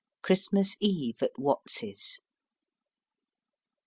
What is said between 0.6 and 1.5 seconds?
EVE AT